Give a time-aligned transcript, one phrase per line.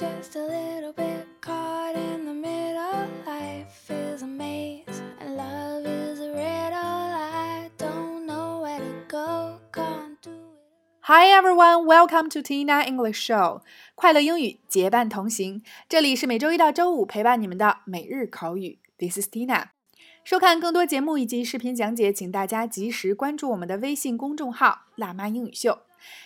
[0.00, 3.06] just a little bit caught in the middle.
[3.26, 6.72] Life is a maze and love is a riddle.
[6.72, 11.02] I don't know where to go, can't do it.
[11.02, 13.60] Hi everyone, welcome to Tina English Show，
[13.94, 15.62] 快乐英语结伴同行。
[15.86, 18.78] 这里是每周一到周五陪伴你们的每日口语。
[18.98, 19.66] This is Tina。
[20.24, 25.80] 收看更多节目以及视频讲解，请大家及时关注我们的微信公众号“辣妈英语秀”。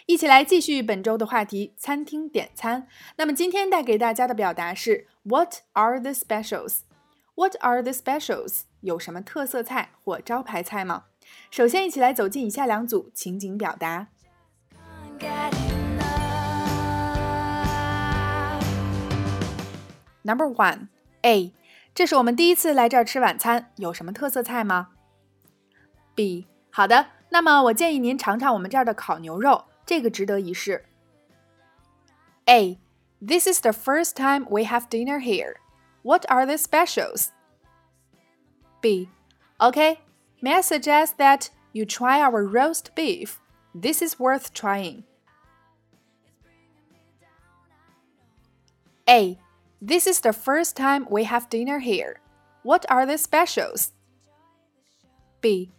[0.06, 2.86] 一起来继续本周的话题——餐厅点餐。
[3.16, 8.62] 那么今天带给大家的表达是 “What are the specials？”What are the specials？
[8.80, 11.06] 有什么特色菜或招牌菜吗？
[11.50, 14.06] 首先，一起来走进以下两组情景表达。
[20.22, 20.88] Number one
[21.22, 21.52] A，
[21.92, 24.90] 这是我们第一次来这儿吃晚餐，有什么特色菜吗
[26.14, 30.85] ？B，好的，那么我建议您尝尝我们这儿的烤牛肉，这个值得一试。
[32.45, 35.55] A，This is the first time we have dinner here.
[36.01, 37.29] What are the specials?
[38.81, 39.97] B，Okay,
[40.41, 43.37] may I suggest that you try our roast beef?
[43.79, 45.03] This is worth trying.
[49.05, 49.37] A.
[49.81, 52.21] This is the first time we have dinner here.
[52.63, 53.91] What are the specials?
[55.41, 55.71] B.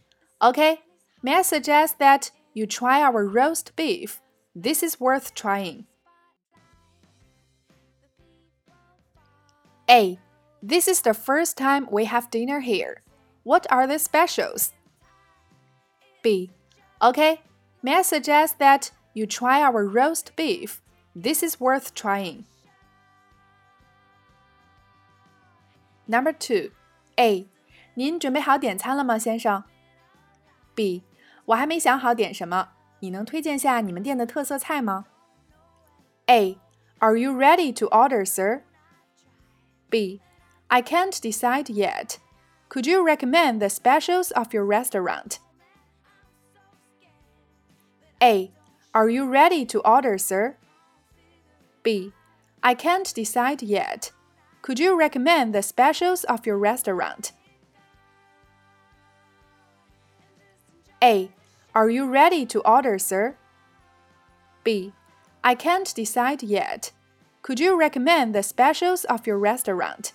[0.42, 0.80] Okay,
[1.24, 4.20] may I suggest that you try our roast beef?
[4.54, 5.86] This is worth trying.
[9.88, 10.18] A.
[10.62, 13.02] This is the first time we have dinner here.
[13.44, 14.72] What are the specials?
[16.22, 16.50] B.
[17.00, 17.40] Okay,
[17.82, 20.82] may I suggest that you try our roast beef?
[21.16, 22.44] This is worth trying.
[26.06, 26.72] Number two,
[27.18, 27.48] A，
[27.94, 29.64] 您准备好点餐了吗，先生？
[30.74, 31.02] B，
[31.46, 35.06] 我还没想好点什么，你能推荐下你们店的特色菜吗？
[36.26, 36.58] A,
[36.98, 38.62] Are you ready to order, sir?
[39.88, 40.20] B,
[40.68, 42.18] I can't decide yet.
[42.68, 45.38] Could you recommend the specials of your restaurant?
[48.20, 48.52] A,
[48.92, 50.56] Are you ready to order, sir?
[51.82, 52.12] B,
[52.60, 54.12] I can't decide yet.
[54.62, 57.32] Could you recommend the specials of your restaurant?
[61.00, 61.30] A.
[61.72, 63.34] Are you ready to order, sir?
[64.62, 64.92] B.
[65.42, 66.90] I can't decide yet.
[67.42, 70.10] Could you recommend the specials of your restaurant?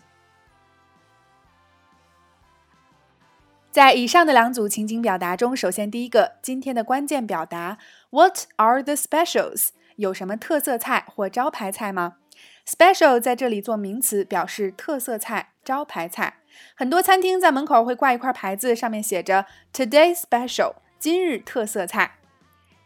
[3.72, 7.78] 在以上的两组情景表达中，首先第一个，今天的关键表达
[8.10, 9.70] What are the specials？
[9.98, 12.18] 有什么特色菜或招牌菜吗？
[12.66, 16.38] Special 在这里做名词，表示特色菜、招牌菜。
[16.75, 22.19] 很多餐厅在门口会挂一块牌子，上面写着 “Today Special”，今日特色菜。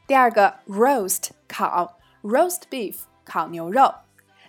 [0.07, 3.95] 第二个，roast 烤，roast beef 烤牛肉。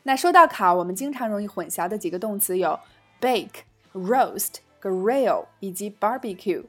[0.04, 2.80] 那说到烤，我们经常容易混淆的几个动词有
[3.20, 3.62] bake、
[3.94, 6.66] roast、grill 以及 barbecue。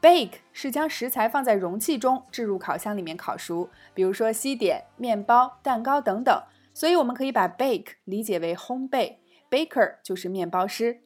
[0.00, 6.42] Bake 是将食材放在容器中，置入烤箱里面烤熟，比如说西点、面包、蛋糕等等。
[6.72, 9.16] 所以我们可以把 bake 理解为烘焙
[9.50, 11.00] ，baker 就是面包师，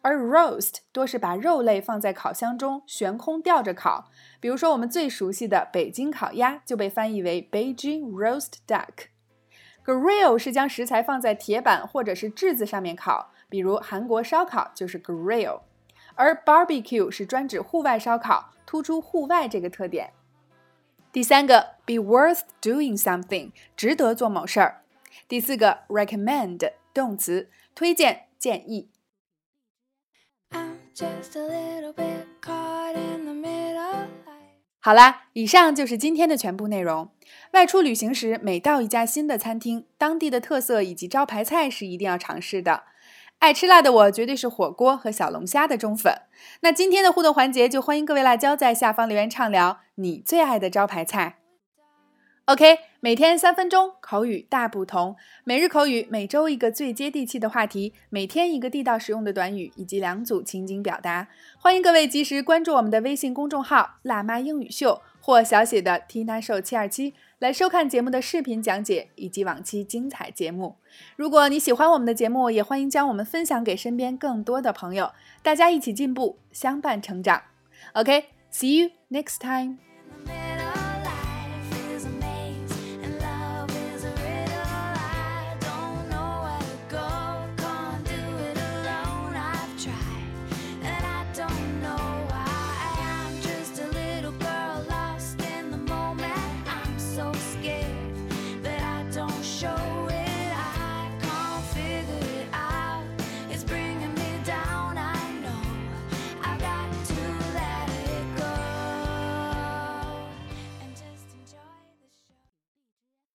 [0.00, 4.10] 而 roast 多是把肉类放在烤箱中悬空吊着烤，
[4.40, 9.08] 比如说我们最熟悉的北京烤鸭就被翻译为 Beijing roast duck。
[9.84, 15.62] grill 是将食材放在铁板或者是炙子上面烤，比如韩国烧烤就是 grill，
[16.14, 20.12] 而 barbecue 是专指户外烧烤，突出户外这个特点。
[21.10, 24.82] 第三个，be worth doing something，值得做某事儿。
[25.26, 28.90] 第四个，recommend 动词，推荐、建议。
[34.80, 37.10] 好啦，以上就是今天的全部内容。
[37.52, 42.84] 外出旅行时，每到一家新的餐厅，当地的特色以及招牌菜是一定要尝试的。
[43.40, 46.22] 爱吃辣的我绝对是火锅和小龙虾的忠粉。
[46.60, 51.36] 那今天的互动环节就欢迎各位辣椒在下方留言畅聊你最爱的招牌菜。
[52.48, 55.14] OK，每天三分钟，口语大不同。
[55.44, 61.28] 每日口语，每周一个最接地气的话题，每天一个地道实用的短语，以及两组情景表达。
[61.58, 70.76] 欢迎各位及时关注我们的微信公众号“辣妈英语秀”或小写的 Tina Show 七二七，来收看节目的视频讲解以及往期精彩节目。
[71.16, 75.12] 如果你喜欢我们的节目，也欢迎将我们分享给身边更多的朋友，
[75.42, 77.42] 大家一起进步，相伴成长。
[77.92, 79.87] OK，see、you next time。